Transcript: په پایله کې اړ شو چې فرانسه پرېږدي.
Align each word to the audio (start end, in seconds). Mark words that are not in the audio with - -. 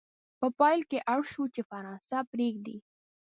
په 0.39 0.47
پایله 0.57 0.85
کې 0.89 0.99
اړ 1.13 1.21
شو 1.31 1.43
چې 1.55 1.61
فرانسه 1.69 2.17
پرېږدي. 2.31 2.77